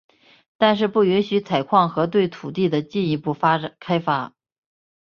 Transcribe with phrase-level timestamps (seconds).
[0.57, 3.37] 但是不允许采矿和对土地的进一步
[3.79, 4.33] 开发。